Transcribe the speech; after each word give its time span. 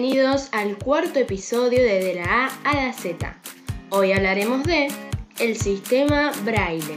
Bienvenidos 0.00 0.48
al 0.52 0.78
cuarto 0.78 1.18
episodio 1.18 1.82
de 1.82 2.02
De 2.02 2.14
la 2.14 2.46
A 2.46 2.70
a 2.70 2.74
la 2.74 2.92
Z. 2.94 3.36
Hoy 3.90 4.12
hablaremos 4.12 4.62
de 4.62 4.88
el 5.38 5.56
sistema 5.58 6.32
braille. 6.42 6.96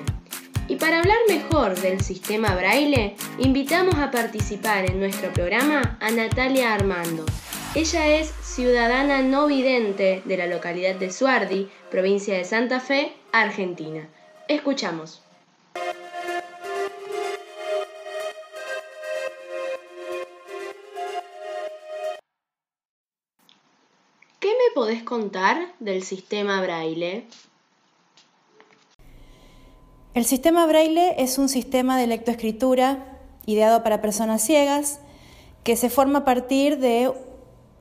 Y 0.70 0.78
para 0.78 1.00
hablar 1.00 1.18
mejor 1.28 1.76
del 1.82 2.00
sistema 2.00 2.56
braille, 2.56 3.18
invitamos 3.40 3.96
a 3.96 4.10
participar 4.10 4.90
en 4.90 5.02
nuestro 5.02 5.34
programa 5.34 5.98
a 6.00 6.12
Natalia 6.12 6.74
Armando. 6.74 7.26
Ella 7.76 8.08
es 8.08 8.34
ciudadana 8.42 9.22
no 9.22 9.48
vidente 9.48 10.22
de 10.24 10.38
la 10.38 10.48
localidad 10.48 10.96
de 10.96 11.12
Suardi, 11.12 11.68
provincia 11.92 12.38
de 12.38 12.46
Santa 12.46 12.80
Fe, 12.80 13.12
Argentina. 13.34 14.08
Escuchamos. 14.48 15.22
Podés 24.74 25.04
contar 25.04 25.74
del 25.80 26.04
sistema 26.04 26.62
braille? 26.62 27.26
El 30.14 30.26
sistema 30.26 30.66
braille 30.66 31.16
es 31.18 31.38
un 31.38 31.50
sistema 31.50 31.98
de 31.98 32.08
lectoescritura 32.08 33.20
ideado 33.46 33.84
para 33.84 34.02
personas 34.02 34.42
ciegas 34.42 35.00
que 35.64 35.76
se 35.76 35.90
forma 35.90 36.20
a 36.20 36.26
partir 36.26 36.78
de 36.80 37.12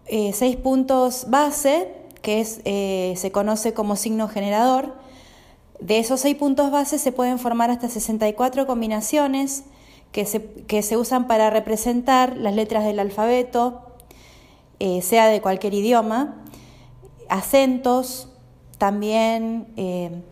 eh, 0.06 0.32
seis 0.32 0.56
puntos 0.56 1.26
base, 1.28 1.88
que 2.22 2.46
eh, 2.64 3.14
se 3.16 3.32
conoce 3.32 3.74
como 3.74 3.96
signo 3.96 4.28
generador. 4.28 4.94
De 5.80 5.98
esos 5.98 6.20
seis 6.20 6.36
puntos 6.36 6.70
base 6.70 6.98
se 6.98 7.12
pueden 7.12 7.38
formar 7.38 7.70
hasta 7.70 7.88
64 7.88 8.66
combinaciones 8.66 9.64
que 10.12 10.24
se, 10.24 10.44
que 10.64 10.82
se 10.82 10.96
usan 10.96 11.26
para 11.26 11.50
representar 11.50 12.36
las 12.36 12.54
letras 12.54 12.84
del 12.84 12.98
alfabeto, 13.00 13.82
eh, 14.78 15.02
sea 15.02 15.26
de 15.26 15.40
cualquier 15.40 15.74
idioma 15.74 16.41
acentos, 17.28 18.28
también 18.78 19.68
eh, 19.76 20.22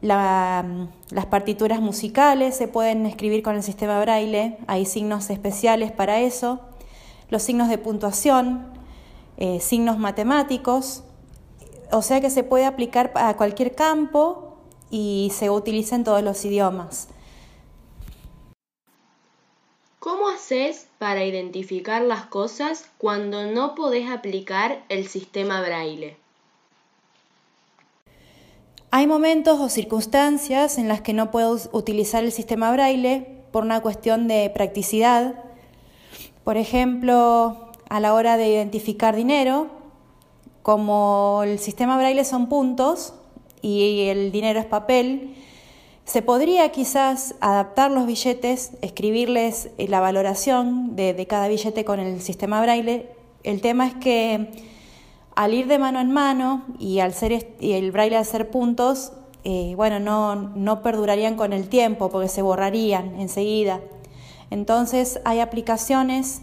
las 0.00 1.26
partituras 1.30 1.80
musicales 1.80 2.56
se 2.56 2.68
pueden 2.68 3.06
escribir 3.06 3.42
con 3.42 3.56
el 3.56 3.62
sistema 3.62 4.00
braille, 4.00 4.58
hay 4.66 4.86
signos 4.86 5.30
especiales 5.30 5.90
para 5.90 6.20
eso, 6.20 6.60
los 7.30 7.42
signos 7.42 7.68
de 7.68 7.78
puntuación, 7.78 8.66
eh, 9.38 9.60
signos 9.60 9.98
matemáticos, 9.98 11.04
o 11.90 12.02
sea 12.02 12.20
que 12.20 12.30
se 12.30 12.44
puede 12.44 12.66
aplicar 12.66 13.12
a 13.14 13.36
cualquier 13.36 13.74
campo 13.74 14.56
y 14.90 15.32
se 15.34 15.50
utiliza 15.50 15.96
en 15.96 16.04
todos 16.04 16.22
los 16.22 16.44
idiomas. 16.44 17.08
¿Cómo 19.98 20.28
haces 20.28 20.86
para 20.98 21.24
identificar 21.24 22.02
las 22.02 22.26
cosas 22.26 22.88
cuando 22.98 23.46
no 23.46 23.74
podés 23.74 24.08
aplicar 24.10 24.84
el 24.88 25.06
sistema 25.06 25.60
braille? 25.60 26.16
Hay 28.90 29.06
momentos 29.06 29.58
o 29.58 29.68
circunstancias 29.68 30.78
en 30.78 30.86
las 30.86 31.00
que 31.00 31.12
no 31.12 31.30
puedo 31.30 31.58
utilizar 31.72 32.22
el 32.22 32.30
sistema 32.30 32.70
braille 32.70 33.26
por 33.50 33.64
una 33.64 33.80
cuestión 33.80 34.28
de 34.28 34.50
practicidad. 34.54 35.34
Por 36.44 36.56
ejemplo, 36.56 37.72
a 37.88 38.00
la 38.00 38.14
hora 38.14 38.36
de 38.36 38.48
identificar 38.48 39.16
dinero, 39.16 39.68
como 40.62 41.42
el 41.44 41.58
sistema 41.58 41.96
braille 41.96 42.24
son 42.24 42.48
puntos 42.48 43.14
y 43.62 44.06
el 44.08 44.30
dinero 44.30 44.60
es 44.60 44.66
papel, 44.66 45.34
se 46.04 46.20
podría 46.20 46.70
quizás 46.70 47.34
adaptar 47.40 47.90
los 47.90 48.06
billetes, 48.06 48.72
escribirles 48.82 49.70
eh, 49.78 49.88
la 49.88 50.00
valoración 50.00 50.96
de, 50.96 51.26
cada 51.26 51.48
billete 51.48 51.84
con 51.84 51.98
el 51.98 52.20
sistema 52.20 52.60
braille. 52.60 53.08
El 53.42 53.60
tema 53.60 53.86
es 53.86 53.94
que 53.94 54.50
al 55.34 55.54
ir 55.54 55.66
de 55.66 55.78
mano 55.78 56.00
en 56.00 56.12
mano 56.12 56.62
y 56.78 57.00
al 57.00 57.14
ser 57.14 57.56
y 57.58 57.72
el 57.72 57.90
braille 57.90 58.16
al 58.16 58.46
puntos, 58.46 59.12
eh, 59.44 59.72
bueno, 59.76 59.98
no, 59.98 60.36
no 60.36 60.82
perdurarían 60.82 61.36
con 61.36 61.52
el 61.52 61.68
tiempo 61.68 62.10
porque 62.10 62.28
se 62.28 62.42
borrarían 62.42 63.18
enseguida. 63.18 63.80
Entonces 64.50 65.20
hay 65.24 65.40
aplicaciones 65.40 66.42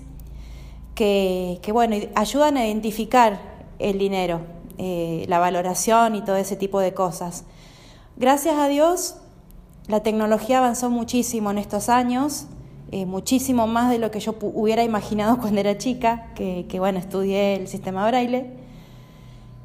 que, 0.96 1.60
que 1.62 1.72
bueno, 1.72 1.96
ayudan 2.16 2.58
a 2.58 2.66
identificar 2.66 3.40
el 3.78 4.00
dinero, 4.00 4.42
eh, 4.80 5.26
la 5.28 5.40
valoración 5.40 6.16
y 6.16 6.22
todo 6.22 6.36
ese 6.36 6.56
tipo 6.56 6.80
de 6.80 6.94
cosas. 6.94 7.46
Gracias 8.18 8.56
a 8.56 8.68
Dios 8.68 9.21
la 9.88 10.02
tecnología 10.02 10.60
avanzó 10.60 10.90
muchísimo 10.90 11.52
en 11.52 11.58
estos 11.58 11.90
años, 11.90 12.46
eh, 12.92 13.06
muchísimo 13.06 13.68
más 13.68 13.90
de 13.90 14.00
lo 14.00 14.12
que 14.12 14.20
yo 14.20 14.36
hubiera 14.42 14.84
imaginado 14.84 15.38
cuando 15.42 15.60
era 15.60 15.78
chica, 15.78 16.28
que, 16.36 16.66
bueno, 16.80 17.00
estudié 17.00 17.56
el 17.56 17.68
sistema 17.68 18.06
braille. 18.08 18.52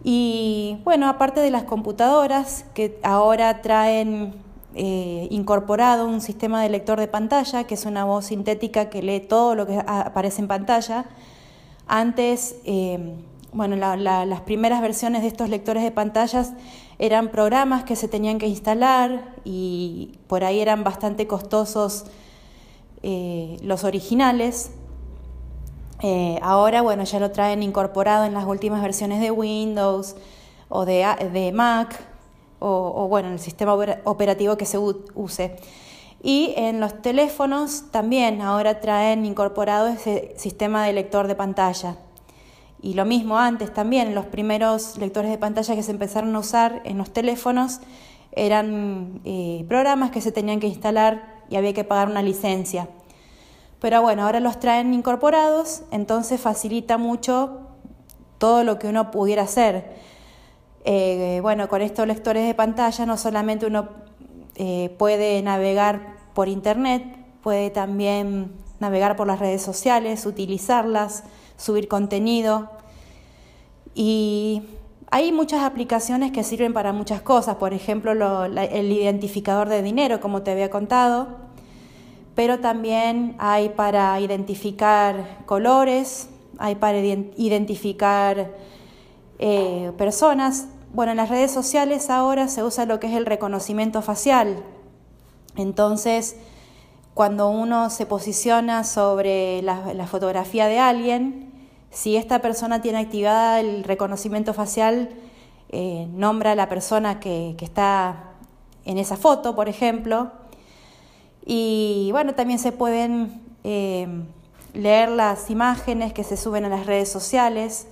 Y 0.05 0.79
bueno, 0.85 1.09
aparte 1.09 1.41
de 1.41 1.51
las 1.51 1.65
computadoras 1.65 2.65
que 2.75 2.99
ahora 3.03 3.61
traen 3.63 4.35
eh, 4.75 5.27
incorporado 5.31 6.07
un 6.07 6.21
sistema 6.21 6.63
de 6.63 6.69
lector 6.69 7.01
de 7.01 7.09
pantalla, 7.09 7.65
que 7.65 7.75
es 7.75 7.87
una 7.87 8.05
voz 8.05 8.27
sintética 8.27 8.89
que 8.89 9.03
lee 9.03 9.21
todo 9.21 9.57
lo 9.57 9.67
que 9.67 9.83
aparece 9.87 10.43
en 10.43 10.49
pantalla, 10.49 11.07
antes, 11.89 12.57
eh, 12.65 13.17
bueno, 13.53 13.77
las 13.77 14.41
primeras 14.43 14.81
versiones 14.81 15.23
de 15.23 15.29
estos 15.29 15.49
lectores 15.49 15.83
de 15.83 15.91
pantallas 15.91 16.53
eran 16.99 17.31
programas 17.31 17.85
que 17.85 17.97
se 17.97 18.09
tenían 18.09 18.39
que 18.39 18.47
instalar 18.47 19.35
y 19.45 20.19
por 20.27 20.45
ahí 20.45 20.61
eran 20.61 20.85
bastante 20.85 21.27
costosos 21.27 22.07
eh, 23.03 23.59
los 23.63 23.85
originales. 23.85 24.71
Eh, 26.03 26.39
ahora, 26.43 26.83
bueno, 26.83 27.05
ya 27.05 27.21
lo 27.21 27.31
traen 27.31 27.63
incorporado 27.63 28.25
en 28.25 28.35
las 28.35 28.45
últimas 28.45 28.83
versiones 28.83 29.21
de 29.21 29.31
Windows 29.31 30.17
o 30.69 30.85
de, 30.85 31.53
Mac 31.55 31.99
o, 32.59 33.07
bueno, 33.09 33.29
en 33.29 33.35
el 33.35 33.41
sistema 33.41 33.75
operativo 34.05 34.57
que 34.57 34.67
se 34.67 34.79
use. 34.79 35.57
Y 36.23 36.55
en 36.57 36.81
los 36.81 37.03
teléfonos 37.03 37.85
también 37.91 38.41
ahora 38.41 38.81
traen 38.81 39.25
incorporado 39.25 39.87
ese 39.89 40.35
sistema 40.37 40.85
de 40.85 40.93
lector 40.93 41.29
de 41.29 41.35
pantalla. 41.35 41.97
Y 42.87 42.95
lo 42.95 43.05
mismo 43.05 43.37
antes 43.37 43.75
también, 43.75 44.15
los 44.15 44.27
primeros 44.27 44.97
lectores 44.97 45.29
de 45.33 45.39
pantalla 45.39 45.75
que 45.75 45.83
se 45.83 45.91
empezaron 45.91 46.37
a 46.37 46.39
usar 46.39 46.83
en 46.85 46.99
los 46.99 47.13
teléfonos 47.13 47.81
eran 48.31 49.21
eh, 49.25 49.65
programas 49.69 50.13
que 50.13 50.21
se 50.21 50.31
tenían 50.31 50.61
que 50.61 50.69
instalar 50.69 51.43
y 51.51 51.57
había 51.57 51.73
que 51.73 51.83
pagar 51.83 52.09
una 52.09 52.23
licencia. 52.23 52.89
Pero 53.81 54.03
bueno, 54.03 54.23
ahora 54.23 54.39
los 54.39 54.61
traen 54.61 54.95
incorporados, 54.95 55.83
entonces 55.91 56.41
facilita 56.41 56.97
mucho 56.97 57.59
todo 58.39 58.63
lo 58.63 58.79
que 58.79 58.87
uno 58.87 59.11
pudiera 59.11 59.43
hacer. 59.43 59.97
Eh, 60.85 61.41
bueno, 61.43 61.69
con 61.69 61.83
estos 61.83 62.07
lectores 62.07 62.47
de 62.47 62.55
pantalla 62.55 63.05
no 63.05 63.17
solamente 63.17 63.67
uno 63.67 63.89
eh, 64.55 64.95
puede 64.97 65.43
navegar 65.43 66.19
por 66.35 66.47
internet, 66.47 67.03
puede 67.43 67.71
también 67.71 68.53
navegar 68.79 69.17
por 69.17 69.27
las 69.27 69.41
redes 69.41 69.63
sociales, 69.63 70.25
utilizarlas, 70.25 71.25
subir 71.57 71.89
contenido. 71.89 72.76
Y 73.99 74.63
hay 75.11 75.33
muchas 75.33 75.65
aplicaciones 75.65 76.31
que 76.31 76.45
sirven 76.45 76.75
para 76.75 76.93
muchas 76.93 77.23
cosas, 77.23 77.57
por 77.57 77.73
ejemplo 77.73 78.45
el 78.45 78.93
identificador 78.93 79.71
de 79.71 79.81
dinero, 79.81 80.21
como 80.21 80.43
te 80.43 80.51
había 80.51 80.69
contado, 80.69 81.29
pero 82.35 82.61
también 82.61 83.35
hay 83.39 83.71
para 83.71 84.21
identificar 84.21 85.39
colores, 85.47 86.29
hay 86.59 86.75
para 86.75 86.99
identificar 86.99 88.53
eh, 89.39 89.93
personas. 89.97 90.69
Bueno, 90.93 91.13
en 91.13 91.17
las 91.17 91.31
redes 91.31 91.51
sociales 91.51 92.11
ahora 92.11 92.49
se 92.49 92.63
usa 92.63 92.85
lo 92.85 93.01
que 93.01 93.07
es 93.07 93.15
el 93.15 93.25
reconocimiento 93.25 94.03
facial. 94.03 94.63
Entonces, 95.57 96.37
cuando 97.15 97.49
uno 97.49 97.89
se 97.89 98.05
posiciona 98.05 98.85
sobre 98.85 99.63
la, 99.63 100.07
fotografía 100.07 100.67
de 100.67 100.79
alguien, 100.79 101.56
si 101.97 102.15
esta 102.15 102.41
persona 102.41 102.83
tiene 102.83 102.99
activada 102.99 103.59
el 103.59 103.83
reconocimiento 103.83 104.53
facial, 104.53 105.09
eh, 105.71 106.07
nombra 106.13 106.53
a 106.53 106.55
la 106.55 106.69
persona 106.69 107.21
que, 107.21 107.57
está 107.59 108.35
en 108.85 108.99
esa 108.99 109.17
foto, 109.17 109.57
por 109.57 109.71
ejemplo. 109.71 110.31
Y 111.47 112.11
bueno, 112.13 112.35
también 112.35 112.59
se 112.59 112.71
pueden 112.71 113.41
eh, 113.65 114.07
leer 114.75 115.09
las 115.09 115.49
imágenes 115.49 116.13
que 116.13 116.23
se 116.23 116.37
suben 116.37 116.67
a 116.67 116.69
las 116.69 116.85
redes 116.85 117.11
sociales. 117.11 117.87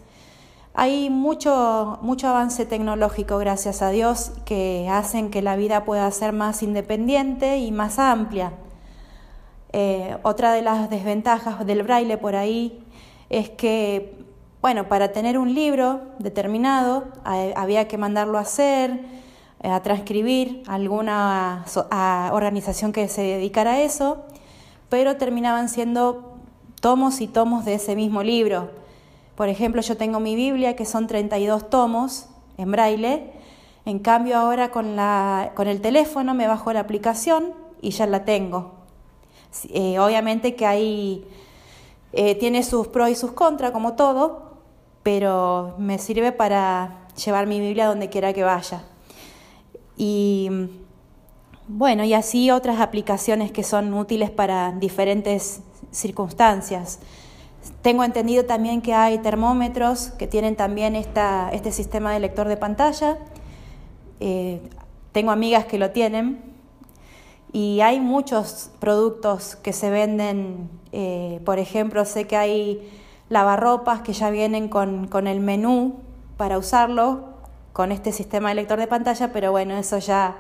Hay 0.75 1.09
mucho, 1.09 1.99
mucho 2.03 2.29
avance 2.29 2.67
tecnológico, 2.67 3.39
gracias 3.39 3.81
a 3.81 3.89
Dios, 3.89 4.33
que 4.45 4.87
hacen 4.91 5.31
que 5.31 5.41
la 5.41 5.57
vida 5.57 5.87
pueda 5.87 6.11
ser 6.11 6.35
más 6.35 6.63
independiente 6.63 7.57
y 7.57 7.73
más 7.73 7.99
amplia. 7.99 8.53
Eh, 9.73 10.19
otra 10.25 10.53
de 10.53 10.61
las 10.61 10.91
desventajas 10.91 11.65
del 11.65 11.85
braille 11.85 12.19
por 12.19 12.37
ahí 12.37 12.84
es 13.31 13.51
que, 13.51 14.17
bueno, 14.61 14.89
para 14.89 15.13
tener 15.13 15.39
un 15.39 15.55
libro 15.55 16.01
determinado 16.19 17.05
había 17.25 17.89
que 17.89 17.99
mandarlo 17.99 18.39
a 18.39 18.43
hacer, 18.43 19.01
eh, 19.63 19.69
a 19.69 19.83
transcribir 19.83 20.63
a 20.67 20.75
alguna 20.75 21.65
organización 22.33 22.93
que 22.93 23.09
se 23.09 23.23
dedicara 23.23 23.73
a 23.73 23.81
eso, 23.81 24.25
pero 24.89 25.17
terminaban 25.17 25.69
siendo 25.69 26.35
tomos 26.81 27.21
y 27.21 27.27
tomos 27.27 27.65
de 27.65 27.75
ese 27.75 27.97
mismo 27.97 28.23
libro. 28.23 28.71
Por 29.37 29.49
ejemplo, 29.49 29.81
yo 29.83 29.97
tengo 29.97 30.21
mi 30.21 30.37
Biblia, 30.37 30.77
que 30.77 30.85
son 30.85 31.07
32 31.07 31.71
tomos 31.71 32.27
en 32.59 32.71
braille. 32.71 33.33
En 33.87 33.99
cambio, 33.99 34.37
ahora 34.37 34.71
con, 34.71 34.97
la, 34.97 35.53
con 35.55 35.67
el 35.67 35.81
teléfono 35.81 36.35
me 36.35 36.47
bajo 36.47 36.73
la 36.73 36.81
aplicación 36.81 37.53
y 37.81 37.91
ya 37.91 38.07
la 38.07 38.25
tengo. 38.25 38.73
Eh, 39.71 39.99
obviamente 39.99 40.55
que 40.55 40.67
ahí 40.67 41.27
eh, 42.17 42.37
tiene 42.37 42.63
sus 42.63 42.87
pros 42.87 43.11
y 43.11 43.17
sus 43.17 43.33
contras, 43.33 43.73
como 43.73 43.95
todo, 43.95 44.61
pero 45.03 45.75
me 45.79 45.99
sirve 45.99 46.31
para 46.31 47.09
llevar 47.25 47.49
mi 47.49 47.59
Biblia 47.59 47.89
donde 47.89 48.09
quiera 48.09 48.33
que 48.33 48.45
vaya. 48.45 48.85
Y 49.97 50.49
bueno, 51.67 52.05
y 52.05 52.15
así 52.15 52.53
otras 52.53 52.81
aplicaciones 52.81 53.51
que 53.51 53.65
son 53.65 53.93
útiles 53.95 54.31
para 54.31 54.71
diferentes 54.71 55.63
circunstancias. 55.91 57.01
Tengo 57.83 58.05
entendido 58.05 58.45
también 58.45 58.81
que 58.81 58.95
hay 58.95 59.19
termómetros 59.19 60.11
que 60.17 60.29
tienen 60.29 60.55
también 60.55 60.95
esta, 60.95 61.51
este 61.53 61.73
sistema 61.73 62.13
de 62.13 62.21
lector 62.21 62.47
de 62.47 62.57
pantalla. 62.57 63.19
Eh, 64.21 64.61
tengo 65.11 65.33
amigas 65.33 65.65
que 65.65 65.79
lo 65.79 65.91
tienen 65.91 66.54
y 67.55 67.81
hay 67.81 68.01
muchos 68.01 68.71
productos 68.81 69.57
que 69.57 69.73
se 69.73 69.89
venden. 69.89 70.69
Eh, 70.93 71.41
por 71.47 71.59
ejemplo, 71.59 72.05
sé 72.05 72.27
que 72.27 72.37
hay 72.37 72.93
lavarropas 73.31 74.03
que 74.03 74.13
ya 74.13 74.29
vienen 74.29 74.69
con, 74.69 75.09
con 75.09 75.27
el 75.27 75.41
menú 75.41 76.01
para 76.37 76.59
usarlo 76.59 77.33
con 77.73 77.93
este 77.93 78.13
sistema 78.13 78.51
de 78.51 78.57
lector 78.57 78.79
de 78.79 78.87
pantalla, 78.87 79.33
pero 79.33 79.53
bueno, 79.53 79.75
eso 79.75 79.97
ya, 79.97 80.37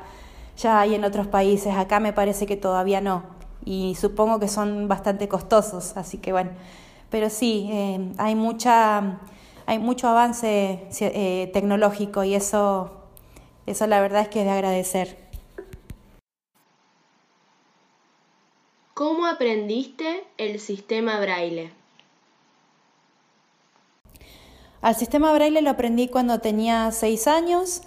ya 0.59 0.81
hay 0.81 0.95
en 0.95 1.05
otros 1.05 1.27
países. 1.27 1.75
Acá 1.75 2.01
me 2.01 2.13
parece 2.13 2.45
que 2.45 2.57
todavía 2.57 3.01
no. 3.01 3.23
Y 3.65 3.95
supongo 3.99 4.39
que 4.39 4.49
son 4.49 4.89
bastante 4.89 5.27
costosos, 5.27 5.97
así 5.97 6.19
que 6.19 6.33
bueno 6.33 6.51
pero 7.15 7.31
sí, 7.31 7.69
eh, 7.71 8.11
hay, 8.19 8.35
mucha, 8.35 9.21
hay 9.67 9.79
mucho 9.79 10.09
avance 10.09 10.89
eh, 11.01 11.49
tecnológico 11.53 12.25
y 12.25 12.35
eso, 12.35 12.91
eso 13.67 13.87
la 13.87 14.01
verdad 14.01 14.23
es 14.23 14.29
que 14.31 14.41
es 14.41 14.47
de 14.47 14.51
agradecer. 14.51 15.24
¿Cómo 18.95 19.27
aprendiste 19.27 20.23
el 20.39 20.61
sistema 20.61 21.19
braille? 21.19 21.73
Al 24.83 24.95
sistema 24.95 25.33
braille 25.33 25.63
lo 25.63 25.71
aprendí 25.71 26.07
cuando 26.07 26.39
tenía 26.39 26.93
seis 26.93 27.27
años. 27.27 27.83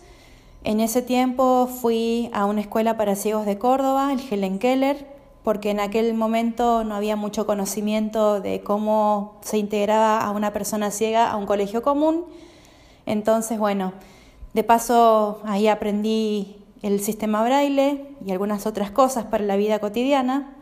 En 0.66 0.82
ese 0.82 1.02
tiempo 1.02 1.68
fui 1.68 2.30
a 2.34 2.46
una 2.46 2.60
escuela 2.60 2.98
para 2.98 3.16
ciegos 3.16 3.46
de 3.46 3.58
Córdoba, 3.58 4.12
el 4.12 4.20
Helen 4.20 4.60
Keller, 4.60 5.08
porque 5.46 5.70
en 5.70 5.80
aquel 5.80 6.14
momento 6.14 6.84
no 6.84 6.94
había 6.94 7.16
mucho 7.16 7.46
conocimiento 7.46 8.42
de 8.42 8.60
cómo 8.62 9.40
se 9.44 9.58
integraba 9.58 10.20
a 10.20 10.32
una 10.32 10.52
persona 10.52 10.92
ciega 10.92 11.32
a 11.32 11.38
un 11.38 11.46
colegio 11.46 11.82
común. 11.84 12.26
Entonces, 13.06 13.58
bueno, 13.58 13.94
de 14.54 14.66
paso 14.66 15.40
ahí 15.46 15.70
aprendí 15.70 16.58
el 16.82 17.00
sistema 17.00 17.46
braille 17.46 18.08
y 18.26 18.32
algunas 18.32 18.66
otras 18.66 18.92
cosas 18.92 19.24
para 19.24 19.46
la 19.46 19.56
vida 19.56 19.80
cotidiana. 19.80 20.57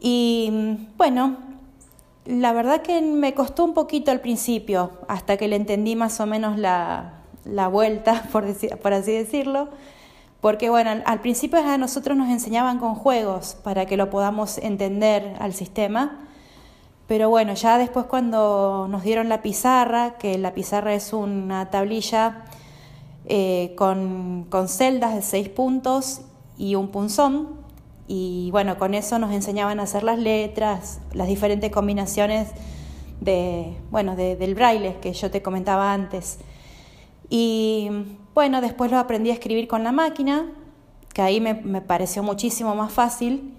Y 0.00 0.78
bueno, 0.96 1.36
la 2.24 2.52
verdad 2.52 2.82
que 2.82 3.00
me 3.00 3.34
costó 3.34 3.64
un 3.64 3.74
poquito 3.74 4.10
al 4.10 4.20
principio, 4.20 4.92
hasta 5.08 5.36
que 5.36 5.48
le 5.48 5.56
entendí 5.56 5.96
más 5.96 6.20
o 6.20 6.26
menos 6.26 6.58
la, 6.58 7.22
vuelta, 7.70 8.24
por, 8.32 8.44
por 8.78 8.92
así 8.92 9.12
decirlo 9.12 9.68
porque 10.46 10.70
bueno, 10.70 10.90
al 11.04 11.20
principio 11.20 11.58
a 11.58 11.76
nosotros 11.76 12.16
nos 12.16 12.28
enseñaban 12.28 12.78
con 12.78 12.94
juegos 12.94 13.56
para 13.64 13.86
que 13.86 13.96
lo 13.96 14.10
podamos 14.10 14.58
entender 14.58 15.34
al 15.40 15.54
sistema, 15.54 16.20
pero 17.08 17.28
bueno, 17.28 17.54
ya 17.54 17.78
después 17.78 18.06
cuando 18.06 18.86
nos 18.88 19.02
dieron 19.02 19.28
la 19.28 19.42
pizarra, 19.42 20.18
que 20.18 20.38
la 20.38 20.54
pizarra 20.54 20.94
es 20.94 21.12
una 21.12 21.70
tablilla 21.70 22.44
eh, 23.24 23.74
con, 23.76 24.46
con 24.48 24.68
celdas 24.68 25.14
de 25.16 25.22
seis 25.22 25.48
puntos 25.48 26.20
y 26.56 26.74
un 26.74 26.88
punzón, 26.88 27.48
y 28.08 28.50
bueno, 28.52 28.78
con 28.78 28.94
eso 28.94 29.18
nos 29.18 29.32
enseñaban 29.32 29.80
a 29.80 29.84
hacer 29.84 30.02
las 30.02 30.18
letras, 30.18 31.00
las 31.12 31.26
diferentes 31.26 31.70
combinaciones 31.70 32.50
de, 33.20 33.76
bueno, 33.90 34.16
del 34.16 34.54
braille 34.54 34.96
que 35.00 35.12
yo 35.12 35.30
te 35.30 35.42
comentaba 35.42 35.92
antes. 35.92 36.38
Y 37.28 37.90
bueno, 38.34 38.60
después 38.60 38.90
lo 38.90 38.98
aprendí 38.98 39.30
a 39.30 39.34
escribir 39.34 39.66
con 39.68 39.82
la 39.82 39.92
máquina, 39.92 40.46
que 41.12 41.22
ahí 41.22 41.40
me, 41.40 41.54
pareció 41.80 42.22
muchísimo 42.22 42.74
más 42.74 42.92
fácil. 42.92 43.54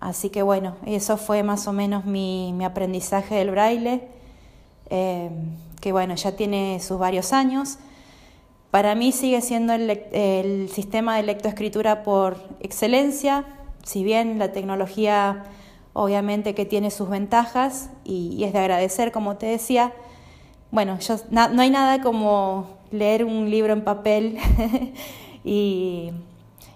Así 0.00 0.30
que 0.30 0.42
bueno, 0.42 0.76
eso 0.86 1.16
fue 1.16 1.42
más 1.42 1.66
o 1.66 1.72
menos 1.72 2.04
mi, 2.04 2.52
aprendizaje 2.64 3.36
del 3.36 3.50
braille, 3.50 4.08
eh, 4.90 5.30
que 5.80 5.92
bueno, 5.92 6.14
ya 6.14 6.36
tiene 6.36 6.80
sus 6.80 6.98
varios 6.98 7.32
años. 7.32 7.78
Para 8.70 8.94
mí 8.94 9.12
sigue 9.12 9.40
siendo 9.40 9.72
el, 9.72 10.68
sistema 10.70 11.16
de 11.16 11.22
lectoescritura 11.22 12.02
por 12.02 12.36
excelencia, 12.60 13.44
si 13.88 14.04
bien 14.04 14.38
la 14.38 14.52
tecnología 14.52 15.44
obviamente 15.94 16.54
que 16.54 16.66
tiene 16.66 16.90
sus 16.90 17.08
ventajas 17.08 17.88
y, 18.04 18.44
es 18.44 18.52
de 18.52 18.58
agradecer, 18.58 19.12
como 19.12 19.38
te 19.38 19.46
decía, 19.46 19.94
bueno, 20.70 20.98
yo, 20.98 21.16
no 21.30 21.62
hay 21.62 21.70
nada 21.70 22.02
como 22.02 22.68
leer 22.90 23.24
un 23.24 23.48
libro 23.48 23.72
en 23.72 23.84
papel 23.84 24.36
y, 25.44 26.10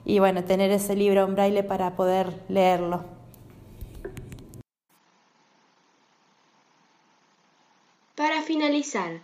y 0.06 0.18
bueno, 0.20 0.42
tener 0.44 0.70
ese 0.70 0.96
libro 0.96 1.24
en 1.24 1.34
braille 1.34 1.62
para 1.62 1.96
poder 1.96 2.42
leerlo. 2.48 3.04
Para 8.14 8.40
finalizar, 8.40 9.20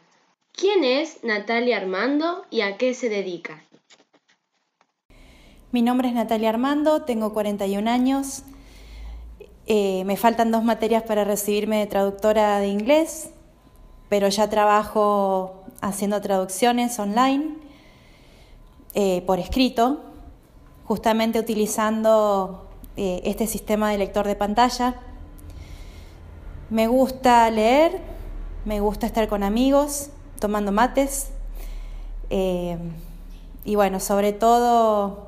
¿quién 0.52 0.84
es 0.84 1.25
Natalia 1.25 1.79
Armando 1.79 2.44
y 2.50 2.61
a 2.61 2.76
qué 2.76 2.93
se 2.93 3.08
dedica? 3.08 3.64
Mi 5.70 5.82
nombre 5.82 6.09
es 6.09 6.15
Natalia 6.15 6.49
Armando, 6.49 7.03
tengo 7.03 7.35
41 7.35 7.91
años. 7.91 8.43
Eh, 9.67 10.03
me 10.06 10.17
faltan 10.17 10.50
dos 10.50 10.65
materias 10.65 11.03
para 11.03 11.25
recibirme 11.25 11.81
de 11.81 11.87
traductora 11.87 12.59
de 12.59 12.69
inglés, 12.69 13.29
pero 14.09 14.29
ya 14.29 14.49
trabajo 14.49 15.65
haciendo 15.82 16.22
traducciones 16.22 16.98
online 16.98 17.56
eh, 18.94 19.22
por 19.27 19.41
escrito, 19.41 20.01
justamente 20.87 21.39
utilizando 21.39 22.67
eh, 22.96 23.20
este 23.25 23.46
sistema 23.46 23.91
de 23.91 23.98
lector 23.98 24.27
de 24.27 24.37
pantalla. 24.37 24.94
Me 26.70 26.87
gusta 26.87 27.51
leer, 27.51 28.01
me 28.65 28.81
gusta 28.81 29.05
estar 29.05 29.29
con 29.29 29.43
amigos, 29.43 30.08
tomando 30.41 30.72
mates 30.72 31.29
y 32.31 33.75
bueno, 33.75 34.01
sobre 34.01 34.32
todo 34.32 35.28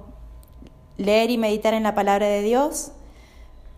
leer 1.01 1.31
y 1.31 1.39
meditar 1.39 1.75
en 1.75 1.83
la 1.83 1.95
palabra 1.95 2.27
de 2.27 2.43
Dios, 2.43 2.93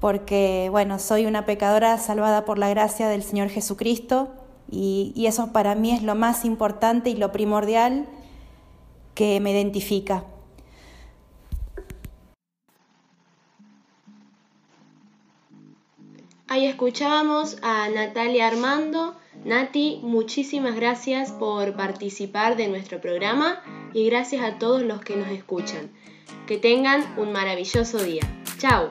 porque 0.01 0.69
bueno, 0.71 0.99
soy 0.99 1.27
una 1.27 1.47
pecadora 1.47 1.97
salvada 1.99 2.45
por 2.45 2.59
la 2.59 2.69
gracia 2.69 3.09
del 3.09 3.23
Señor 3.23 3.49
Jesucristo 3.49 4.29
y, 4.71 5.13
eso 5.27 5.53
para 5.53 5.75
mí 5.75 5.93
es 5.93 6.03
lo 6.03 6.15
más 6.15 6.45
importante 6.45 7.11
y 7.11 7.15
lo 7.15 7.31
primordial 7.31 8.07
que 9.15 9.39
me 9.39 9.53
identifica. 9.53 10.25
Ahí 16.49 16.67
escuchábamos 16.67 17.59
a 17.63 17.89
Natalia 17.89 18.49
Armando. 18.49 19.15
Nati, 19.45 20.01
muchísimas 20.03 20.75
gracias 20.75 21.31
por 21.31 21.75
participar 21.77 22.57
de 22.57 22.69
nuestro 22.69 23.01
programa 23.01 23.63
y 23.95 24.07
gracias 24.07 24.43
a 24.43 24.59
todos 24.59 24.83
los 24.83 25.01
que 25.01 25.17
nos 25.17 25.29
escuchan. 25.29 25.91
Que 26.47 26.59
tengan 26.59 27.03
un 27.19 27.33
maravilloso 27.33 27.99
día. 28.03 28.23
Chao. 28.59 28.91